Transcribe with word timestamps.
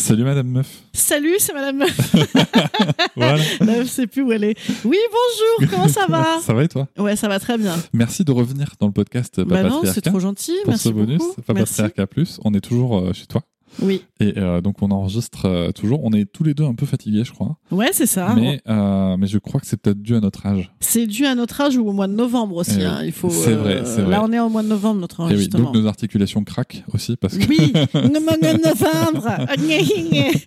Salut 0.00 0.24
Madame 0.24 0.48
Meuf. 0.48 0.82
Salut, 0.94 1.36
c'est 1.38 1.52
Madame 1.52 1.76
Meuf. 1.76 2.14
Voilà. 3.16 3.42
La 3.60 3.66
meuf 3.66 3.88
sait 3.88 4.06
plus 4.06 4.22
où 4.22 4.32
elle 4.32 4.44
est. 4.44 4.56
Oui, 4.84 4.96
bonjour, 5.10 5.70
comment 5.70 5.88
ça 5.88 6.06
va? 6.08 6.40
Ça 6.42 6.54
va 6.54 6.64
et 6.64 6.68
toi? 6.68 6.88
Ouais, 6.98 7.16
ça 7.16 7.28
va 7.28 7.38
très 7.38 7.58
bien. 7.58 7.76
Merci 7.92 8.24
de 8.24 8.32
revenir 8.32 8.72
dans 8.80 8.86
le 8.86 8.92
podcast 8.92 9.40
Bah 9.42 9.62
non, 9.62 9.82
c'est 9.84 10.00
trop 10.00 10.18
gentil. 10.18 10.54
pour 10.64 10.70
Merci 10.70 10.88
ce 10.88 10.92
bonus, 10.94 11.18
beaucoup. 11.18 11.42
Papatriarcat 11.42 12.06
Plus. 12.06 12.40
On 12.44 12.54
est 12.54 12.60
toujours 12.62 12.98
euh, 12.98 13.12
chez 13.12 13.26
toi. 13.26 13.42
Oui, 13.82 14.04
Et 14.20 14.34
euh, 14.36 14.60
donc 14.60 14.82
on 14.82 14.90
enregistre 14.90 15.46
euh, 15.46 15.70
toujours. 15.70 16.00
On 16.04 16.12
est 16.12 16.24
tous 16.30 16.44
les 16.44 16.54
deux 16.54 16.64
un 16.64 16.74
peu 16.74 16.86
fatigués, 16.86 17.24
je 17.24 17.32
crois. 17.32 17.56
ouais, 17.70 17.90
c'est 17.92 18.06
ça. 18.06 18.34
mais, 18.34 18.60
euh, 18.68 19.16
mais 19.16 19.26
je 19.26 19.38
crois 19.38 19.60
que 19.60 19.66
c'est 19.66 19.76
peut-être 19.80 20.02
dû 20.02 20.14
à 20.16 20.20
notre 20.20 20.46
âge. 20.46 20.72
C'est 20.80 21.06
dû 21.06 21.24
à 21.26 21.34
notre 21.34 21.60
âge 21.60 21.76
ou 21.76 21.88
au 21.88 21.92
mois 21.92 22.08
de 22.08 22.12
novembre 22.12 22.56
aussi. 22.56 22.78
Eh 22.80 22.84
hein. 22.84 23.00
Il 23.04 23.12
faut. 23.12 23.30
c'est 23.30 23.54
vrai, 23.54 23.82
c'est 23.84 24.02
vrai. 24.02 24.10
Là, 24.10 24.24
on 24.24 24.32
est 24.32 24.40
au 24.40 24.48
mois 24.48 24.62
de 24.62 24.68
novembre 24.68 25.00
notre 25.00 25.20
Et 25.20 25.24
oui, 25.24 25.32
enregistrement. 25.32 25.64
donc 25.72 25.74
nos 25.74 25.86
articulations 25.86 26.44
craquent 26.44 26.84
aussi 26.92 27.16
parce 27.16 27.38
que 27.38 27.46
Oui, 27.48 27.72
le 27.94 28.20
mois 28.20 28.36
de 28.36 28.62
novembre. 28.62 29.46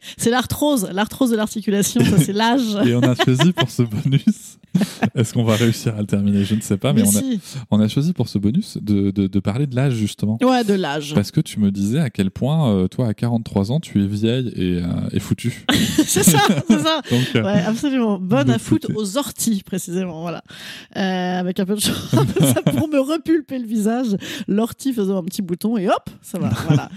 c'est 0.17 0.29
l'arthrose, 0.29 0.89
l'arthrose 0.91 1.31
de 1.31 1.35
l'articulation, 1.35 2.03
ça 2.03 2.17
c'est 2.19 2.33
l'âge. 2.33 2.75
et 2.85 2.95
on 2.95 3.01
a 3.01 3.15
choisi 3.15 3.51
pour 3.53 3.69
ce 3.69 3.83
bonus. 3.83 4.57
Est-ce 5.15 5.33
qu'on 5.33 5.43
va 5.43 5.55
réussir 5.55 5.95
à 5.95 5.99
le 6.01 6.07
terminer? 6.07 6.43
Je 6.43 6.55
ne 6.55 6.61
sais 6.61 6.77
pas, 6.77 6.93
mais, 6.93 7.03
Mais 7.03 7.07
on, 7.07 7.77
a, 7.77 7.77
on 7.79 7.79
a 7.79 7.87
choisi 7.87 8.13
pour 8.13 8.27
ce 8.27 8.37
bonus 8.37 8.77
de, 8.81 9.11
de, 9.11 9.27
de 9.27 9.39
parler 9.39 9.67
de 9.67 9.75
l'âge 9.75 9.93
justement. 9.93 10.37
Ouais, 10.41 10.63
de 10.63 10.73
l'âge. 10.73 11.13
Parce 11.13 11.31
que 11.31 11.41
tu 11.41 11.59
me 11.59 11.71
disais 11.71 11.99
à 11.99 12.09
quel 12.09 12.31
point, 12.31 12.73
euh, 12.73 12.87
toi, 12.87 13.07
à 13.07 13.13
43 13.13 13.71
ans, 13.71 13.79
tu 13.79 14.01
es 14.03 14.07
vieille 14.07 14.51
et, 14.55 14.81
euh, 14.81 14.85
et 15.11 15.19
foutue. 15.19 15.65
c'est 16.05 16.23
ça, 16.23 16.39
c'est 16.67 16.79
ça. 16.79 17.01
Donc, 17.11 17.35
euh, 17.35 17.43
Ouais, 17.43 17.61
absolument. 17.65 18.17
Bonne 18.19 18.49
à 18.49 18.57
foutre 18.59 18.87
aux 18.95 19.17
orties, 19.17 19.61
précisément. 19.65 20.21
Voilà. 20.21 20.43
Euh, 20.97 21.39
avec 21.39 21.59
un 21.59 21.65
peu 21.65 21.75
de 21.75 21.79
chance 21.81 22.09
ça, 22.39 22.61
pour 22.61 22.87
me 22.87 22.99
repulper 22.99 23.59
le 23.59 23.67
visage. 23.67 24.15
L'ortie 24.47 24.93
faisant 24.93 25.17
un 25.17 25.23
petit 25.23 25.41
bouton 25.41 25.77
et 25.77 25.87
hop, 25.89 26.09
ça 26.21 26.39
va. 26.39 26.49
Voilà. 26.65 26.89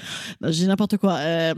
Dis 0.50 0.66
n'importe 0.66 0.96
quoi. 0.96 1.14
Euh, 1.18 1.54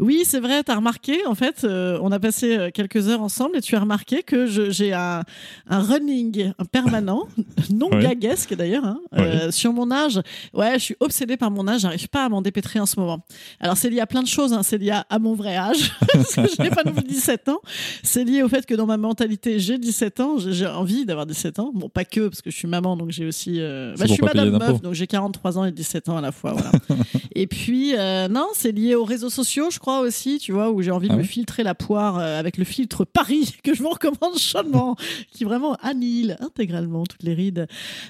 oui, 0.00 0.22
c'est 0.24 0.40
vrai, 0.40 0.62
t'as 0.62 0.76
remarqué, 0.76 1.24
en 1.26 1.34
fait, 1.34 1.64
euh, 1.64 1.98
on 2.02 2.10
a 2.12 2.18
passé 2.18 2.70
quelques 2.74 3.08
heures 3.08 3.22
ensemble 3.22 3.56
et 3.56 3.60
tu 3.60 3.76
as 3.76 3.80
remarqué 3.80 4.22
que 4.22 4.46
j'ai 4.46 4.92
un, 4.92 5.22
un 5.68 5.80
running 5.80 6.52
permanent, 6.70 7.26
non 7.72 7.88
Oui. 7.92 8.02
gaguesque 8.02 8.54
d'ailleurs, 8.54 8.84
hein, 8.84 9.00
euh, 9.16 9.50
sur 9.50 9.72
mon 9.72 9.90
âge. 9.90 10.20
Ouais, 10.54 10.74
je 10.74 10.84
suis 10.84 10.96
obsédée 11.00 11.36
par 11.36 11.50
mon 11.50 11.66
âge, 11.68 11.82
j'arrive 11.82 12.08
pas 12.08 12.24
à 12.24 12.28
m'en 12.28 12.42
dépêtrer 12.42 12.80
en 12.80 12.86
ce 12.86 12.98
moment. 12.98 13.24
Alors, 13.60 13.76
c'est 13.76 13.90
lié 13.90 14.00
à 14.00 14.06
plein 14.06 14.22
de 14.22 14.28
choses, 14.28 14.52
hein. 14.52 14.62
c'est 14.62 14.78
lié 14.78 14.92
à, 15.08 15.18
mon 15.18 15.34
vrai 15.34 15.56
âge, 15.56 15.92
parce 16.12 16.34
que 16.34 16.42
je 16.56 16.62
n'ai 16.62 16.70
pas 16.70 16.82
non 16.84 16.92
plus 16.92 17.04
17 17.04 17.48
ans. 17.48 17.60
C'est 18.02 18.24
lié 18.24 18.42
au 18.42 18.48
fait 18.48 18.66
que 18.66 18.74
dans 18.74 18.86
ma 18.86 18.96
mentalité, 18.96 19.58
j'ai 19.58 19.78
17 19.78 20.20
ans, 20.20 20.36
j'ai 20.38 20.66
envie 20.66 21.04
d'avoir 21.06 21.26
17 21.26 21.58
ans. 21.58 21.70
Bon, 21.74 21.88
pas 21.88 22.04
que, 22.04 22.28
parce 22.28 22.42
que 22.42 22.50
je 22.50 22.56
suis 22.56 22.68
maman, 22.68 22.96
donc 22.96 23.10
j'ai 23.10 23.26
aussi. 23.26 23.60
euh, 23.60 23.94
bah, 23.98 24.06
je 24.06 24.12
suis 24.14 24.22
madame 24.22 24.50
meuf, 24.58 24.80
donc 24.82 24.94
j'ai 24.94 25.06
43 25.06 25.58
ans 25.58 25.64
et 25.64 25.72
17 25.72 26.08
ans 26.08 26.16
à 26.16 26.20
la 26.20 26.32
fois. 26.32 26.52
Voilà. 26.52 26.72
et 27.34 27.46
puis, 27.46 27.94
euh, 27.96 28.28
non, 28.28 28.48
c'est 28.54 28.72
lié 28.72 28.94
aux 28.94 29.04
réseaux 29.04 29.30
sociaux, 29.30 29.68
je 29.70 29.78
crois 29.78 30.00
aussi, 30.00 30.38
tu 30.38 30.52
vois, 30.52 30.70
où 30.70 30.82
j'ai 30.82 30.90
envie 30.90 31.08
de 31.08 31.12
Ah 31.12 31.16
me 31.16 31.22
ouais? 31.22 31.26
filtrer 31.28 31.62
la 31.62 31.74
poire 31.74 32.18
euh, 32.18 32.38
avec 32.38 32.56
le 32.58 32.64
filtre 32.64 33.04
Paris, 33.04 33.54
que 33.62 33.74
je 33.74 33.82
vous 33.82 33.90
recommande 33.90 34.38
chaudement, 34.38 34.96
qui 35.30 35.44
vraiment 35.52 35.76
annihile 35.82 36.36
intégralement 36.40 37.04
toutes 37.04 37.22
les 37.22 37.34
rides. 37.34 37.66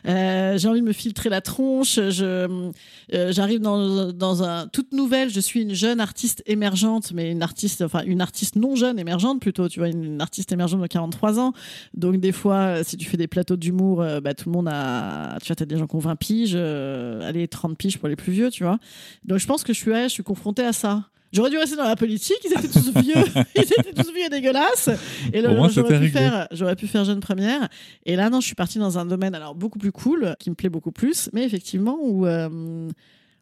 Euh, 0.07 0.57
j'ai 0.57 0.69
envie 0.69 0.81
de 0.81 0.87
me 0.87 0.93
filtrer 0.93 1.29
la 1.29 1.41
tronche. 1.41 1.97
Je, 1.97 2.71
euh, 3.13 3.33
j'arrive 3.33 3.61
dans, 3.61 4.13
dans 4.13 4.43
un 4.43 4.69
toute 4.69 4.93
nouvelle. 4.93 5.31
Je 5.31 5.41
suis 5.41 5.63
une 5.63 5.75
jeune 5.75 6.01
artiste 6.01 6.43
émergente, 6.47 7.13
mais 7.13 7.31
une 7.31 7.43
artiste, 7.43 7.83
enfin 7.83 8.03
une 8.07 8.21
artiste 8.21 8.57
non 8.57 8.77
jeune 8.77 8.99
émergente 8.99 9.41
plutôt. 9.41 9.69
Tu 9.69 9.81
vois, 9.81 9.89
une, 9.89 10.21
artiste 10.21 10.53
émergente 10.53 10.81
de 10.81 10.87
43 10.87 11.41
ans. 11.41 11.53
Donc 11.95 12.21
des 12.21 12.33
fois, 12.33 12.57
euh, 12.57 12.83
si 12.85 12.97
tu 12.97 13.09
fais 13.09 13.17
des 13.17 13.29
plateaux 13.29 13.57
d'humour, 13.57 14.05
bah, 14.23 14.35
tout 14.35 14.49
le 14.49 14.53
monde 14.53 14.69
a, 14.71 15.39
tu 15.43 15.49
vois, 15.49 15.57
t'as 15.57 15.65
des 15.65 15.77
gens 15.77 15.87
qui 15.87 15.97
ont 15.97 16.01
20 16.01 16.17
piges, 16.17 16.55
allez 16.55 17.49
30 17.49 17.77
piges 17.77 17.99
pour 17.99 18.09
les 18.09 18.17
plus 18.17 18.33
vieux, 18.33 18.51
tu 18.51 18.63
vois. 18.63 18.79
Donc 19.25 19.39
je 19.39 19.47
pense 19.47 19.65
que 19.65 19.73
je 19.73 19.79
suis, 19.79 19.93
je 19.93 20.09
suis 20.09 20.23
confrontée 20.23 20.65
à 20.65 20.73
ça. 20.73 21.05
J'aurais 21.33 21.51
dû 21.51 21.57
rester 21.59 21.77
dans 21.77 21.85
la 21.89 21.97
politique, 21.97 22.37
ils 22.45 22.53
étaient 22.53 22.69
tous 22.69 22.93
vieux, 23.03 23.25
ils 23.57 23.63
étaient 23.63 23.93
tous 23.95 24.13
vieux 24.13 24.27
et 24.27 24.29
dégueulasses. 24.29 24.91
Et 25.33 25.41
moins, 25.57 25.69
j'aurais 25.75 25.89
pu 26.01 26.11
faire, 26.19 26.49
j'aurais 26.53 26.77
pu 26.77 26.87
faire 26.87 27.05
jeune 27.05 27.21
première. 27.21 27.69
Et 28.05 28.17
là, 28.17 28.29
non, 28.31 28.41
je 28.41 28.47
suis 28.47 28.55
partie 28.55 28.79
dans 28.79 28.99
un 28.99 29.07
domaine 29.07 29.35
alors 29.35 29.55
beaucoup 29.55 29.79
plus 29.79 29.93
cool, 29.93 30.35
qui 30.39 30.51
me 30.51 30.55
plaît 30.55 30.69
beaucoup 30.69 30.93
plus, 30.93 31.31
mais 31.33 31.45
effectivement 31.45 31.97
où. 32.01 32.27
euh, 32.27 32.89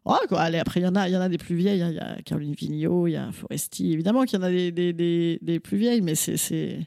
oh, 0.05 0.17
quoi, 0.29 0.41
allez, 0.43 0.59
après, 0.59 0.81
il 0.81 0.85
y, 0.85 0.87
en 0.87 0.95
a- 0.95 1.09
il 1.09 1.13
y 1.13 1.17
en 1.17 1.21
a 1.21 1.29
des 1.29 1.39
plus 1.39 1.57
vieilles. 1.57 1.83
hein. 1.83 1.89
Il 1.91 1.97
y 1.97 1.99
a 1.99 2.17
Caroline 2.25 2.55
Vigneault, 2.55 3.07
il 3.09 3.13
y 3.13 3.17
a 3.17 3.31
Foresti. 3.33 3.93
Évidemment 3.93 4.25
qu'il 4.25 4.39
y 4.39 4.43
en 4.43 4.45
a 4.47 4.51
des, 4.51 4.71
des, 4.71 4.93
des, 4.93 5.39
des 5.43 5.59
plus 5.61 5.77
vieilles, 5.79 6.01
mais 6.01 6.15
c'est. 6.15 6.79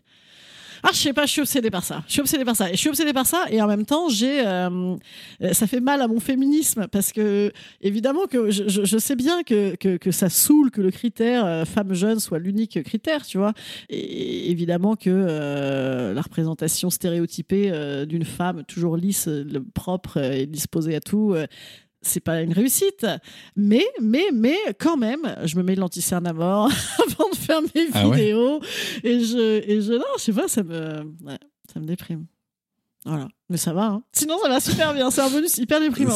Ah, 0.86 0.90
je 0.92 0.98
sais 0.98 1.14
pas, 1.14 1.26
je 1.26 1.32
suis 1.32 1.42
obsédée 1.42 1.72
par 1.72 1.84
ça. 1.84 2.04
Je 2.08 2.12
suis 2.12 2.20
obsédée 2.22 2.44
par 2.44 2.58
ça. 2.58 2.70
Et 2.70 2.74
je 2.74 2.78
suis 2.78 2.90
obsédée 2.90 3.14
par 3.14 3.26
ça. 3.26 3.46
Et 3.50 3.62
en 3.62 3.68
même 3.68 3.86
temps, 3.86 4.10
j'ai. 4.10 4.46
euh, 4.46 4.96
euh, 5.42 5.54
ça 5.54 5.66
fait 5.66 5.80
mal 5.80 6.02
à 6.02 6.10
mon 6.10 6.20
féminisme 6.20 6.88
parce 6.92 7.14
que, 7.14 7.54
évidemment, 7.82 8.28
que 8.28 8.52
je, 8.52 8.98
sais 8.98 9.16
bien 9.16 9.44
que, 9.44 9.76
que, 9.76 10.12
ça 10.12 10.30
saoule 10.30 10.72
que 10.72 10.82
le 10.82 10.92
critère 10.92 11.46
euh, 11.46 11.64
femme 11.64 11.94
jeune 11.94 12.20
soit 12.20 12.38
l'unique 12.38 12.84
critère, 12.84 13.26
tu 13.26 13.38
vois. 13.38 13.54
Et 13.90 14.52
évidemment 14.52 14.98
que 14.98 16.14
la 16.14 16.22
représentation 16.22 16.90
stéréotypée 16.90 17.72
d'une 18.06 18.26
femme 18.26 18.64
toujours 18.66 18.98
lisse, 18.98 19.30
propre 19.74 20.18
et 20.18 20.46
disposée 20.46 20.96
à 20.96 21.00
tout. 21.00 21.36
C'est 22.04 22.20
pas 22.20 22.42
une 22.42 22.54
réussite, 22.54 23.06
mais 23.56 23.86
mais 24.02 24.26
mais 24.34 24.56
quand 24.80 24.98
même, 24.98 25.22
je 25.46 25.56
me 25.58 25.64
mets 25.64 25.76
de 25.76 25.80
l'anticerne 25.80 26.28
à 26.28 26.34
mort 26.34 26.70
avant 27.00 27.30
de 27.30 27.36
faire 27.36 27.62
mes 27.62 27.88
Ah 27.94 28.08
ouais? 28.08 28.18
vidéos 28.18 28.62
et 29.04 29.20
je 29.20 29.70
et 29.70 29.82
je 29.82 29.94
non, 29.94 30.06
je 30.18 30.24
sais 30.24 30.34
pas, 30.34 30.48
ça 30.48 30.64
me 30.64 31.00
ouais, 31.26 31.40
ça 31.74 31.80
me 31.80 31.86
déprime. 31.86 32.26
Voilà, 33.06 33.28
mais 33.50 33.58
ça 33.58 33.74
va. 33.74 33.86
hein. 33.88 34.04
Sinon, 34.14 34.36
ça 34.42 34.48
va 34.48 34.60
super 34.62 34.94
bien. 34.94 35.12
C'est 35.12 35.20
un 35.22 35.30
bonus 35.30 35.58
hyper 35.58 35.82
déprimant. 35.82 36.16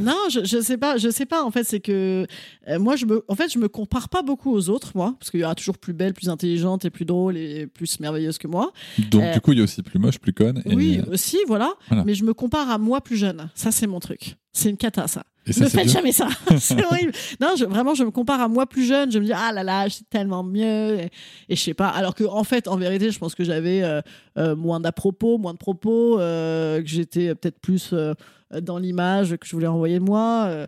Non, 0.00 0.16
je, 0.28 0.44
je 0.44 0.60
sais 0.60 0.76
pas, 0.76 0.96
je 0.96 1.08
sais 1.08 1.24
pas. 1.26 1.44
En 1.44 1.50
fait, 1.52 1.62
c'est 1.64 1.78
que 1.80 2.26
euh, 2.68 2.78
moi, 2.80 2.96
je 2.96 3.06
me, 3.06 3.24
en 3.28 3.36
fait, 3.36 3.52
je 3.52 3.58
me 3.60 3.68
compare 3.68 4.08
pas 4.08 4.22
beaucoup 4.22 4.52
aux 4.52 4.68
autres, 4.70 4.90
moi, 4.96 5.14
parce 5.20 5.30
qu'il 5.30 5.38
y 5.40 5.44
aura 5.44 5.54
toujours 5.54 5.78
plus 5.78 5.92
belle, 5.92 6.12
plus 6.12 6.28
intelligente 6.28 6.84
et 6.84 6.90
plus 6.90 7.04
drôle 7.04 7.36
et 7.36 7.66
plus 7.68 8.00
merveilleuse 8.00 8.38
que 8.38 8.48
moi. 8.48 8.72
Donc, 9.10 9.22
Euh, 9.22 9.32
du 9.34 9.40
coup, 9.40 9.52
il 9.52 9.58
y 9.58 9.60
a 9.60 9.64
aussi 9.64 9.82
plus 9.82 9.98
moche, 10.00 10.18
plus 10.18 10.32
conne. 10.32 10.62
Et, 10.66 10.74
Oui, 10.74 11.00
aussi, 11.12 11.38
voilà. 11.46 11.74
Voilà. 11.88 12.02
Mais 12.04 12.14
je 12.14 12.24
me 12.24 12.34
compare 12.34 12.68
à 12.70 12.78
moi 12.78 13.00
plus 13.00 13.16
jeune. 13.16 13.48
Ça, 13.54 13.70
c'est 13.70 13.86
mon 13.86 14.00
truc. 14.00 14.36
C'est 14.52 14.68
une 14.70 14.76
cata, 14.76 15.06
ça. 15.06 15.22
Et 15.50 15.52
ça, 15.52 15.64
ne 15.64 15.68
faites 15.68 15.84
bien. 15.84 15.92
jamais 15.92 16.12
ça. 16.12 16.28
c'est 16.58 16.84
horrible. 16.84 17.12
Non, 17.40 17.54
je, 17.58 17.64
vraiment, 17.64 17.94
je 17.94 18.04
me 18.04 18.10
compare 18.10 18.40
à 18.40 18.48
moi 18.48 18.66
plus 18.66 18.84
jeune. 18.84 19.10
Je 19.10 19.18
me 19.18 19.24
dis, 19.24 19.32
ah 19.34 19.52
là 19.52 19.62
là, 19.62 19.86
c'est 19.88 20.08
tellement 20.08 20.42
mieux. 20.42 21.00
Et, 21.00 21.10
et 21.48 21.56
je 21.56 21.60
sais 21.60 21.74
pas. 21.74 21.88
Alors 21.88 22.14
que, 22.14 22.24
en 22.24 22.44
fait, 22.44 22.68
en 22.68 22.76
vérité, 22.76 23.10
je 23.10 23.18
pense 23.18 23.34
que 23.34 23.44
j'avais 23.44 23.82
euh, 23.82 24.00
euh, 24.38 24.56
moins 24.56 24.80
d'à-propos, 24.80 25.38
moins 25.38 25.52
de 25.52 25.58
propos, 25.58 26.20
euh, 26.20 26.80
que 26.80 26.88
j'étais 26.88 27.34
peut-être 27.34 27.58
plus 27.58 27.94
dans 28.52 28.78
l'image 28.78 29.36
que 29.36 29.46
je 29.46 29.52
voulais 29.52 29.66
envoyer 29.66 30.00
moi. 30.00 30.66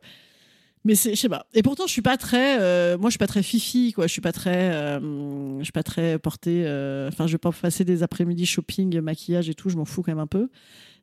Mais 0.85 0.97
c'est, 0.97 1.15
je 1.15 1.21
sais 1.21 1.29
pas. 1.29 1.47
Et 1.55 1.63
pourtant, 1.63 1.87
je 1.87 1.93
suis 1.93 2.03
pas 2.03 2.17
très, 2.17 2.59
moi, 2.97 3.09
je 3.09 3.13
suis 3.13 3.19
pas 3.19 3.27
très 3.27 3.43
fifi, 3.43 3.93
quoi. 3.93 4.07
Je 4.07 4.13
suis 4.13 4.21
pas 4.21 4.33
très, 4.33 4.99
je 5.01 5.63
suis 5.63 5.73
pas 5.73 5.83
très 5.83 6.19
portée. 6.19 6.63
Enfin, 7.09 7.27
je 7.27 7.33
vais 7.33 7.39
pas 7.39 7.53
passer 7.53 7.85
des 7.85 8.03
après-midi 8.03 8.47
shopping, 8.47 9.01
maquillage 9.01 9.49
et 9.49 9.55
tout. 9.55 9.69
Je 9.69 9.77
m'en 9.77 9.85
fous 9.85 10.03
quand 10.03 10.13
même 10.13 10.19
un 10.19 10.27
peu. 10.27 10.49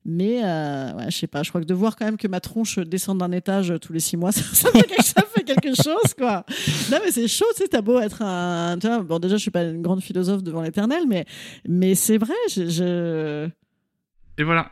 Mais 0.06 0.44
euh, 0.44 0.94
ouais, 0.94 1.12
je 1.12 1.18
sais 1.18 1.28
pas. 1.28 1.44
Je 1.44 1.50
crois 1.50 1.62
que 1.62 1.66
de 1.66 1.74
voir 1.74 1.96
quand 1.96 2.06
même 2.06 2.18
que 2.18 2.28
ma 2.28 2.40
tronche 2.40 2.80
descend 2.80 3.20
d'un 3.20 3.32
étage 3.32 3.74
tous 3.82 3.94
les 3.94 4.00
six 4.00 4.18
mois, 4.18 4.32
ça, 4.32 4.72
fait, 4.72 5.44
quelque, 5.44 5.76
chose, 5.76 6.14
quoi. 6.18 6.46
Non, 6.92 6.98
mais 7.04 7.12
c'est 7.12 7.28
chaud, 7.28 7.46
tu 7.56 7.64
sais. 7.64 7.68
T'as 7.68 7.82
beau 7.82 8.00
être 8.00 8.22
un, 8.22 8.78
tu 8.80 8.88
vois, 8.88 9.00
bon, 9.00 9.20
déjà, 9.20 9.36
je 9.36 9.42
suis 9.42 9.52
pas 9.52 9.64
une 9.64 9.82
grande 9.82 10.02
philosophe 10.02 10.44
devant 10.44 10.62
l'éternel, 10.62 11.04
mais, 11.08 11.26
mais 11.68 11.96
c'est 11.96 12.18
vrai. 12.18 12.34
Je... 12.48 13.50
Et 14.38 14.44
voilà, 14.44 14.72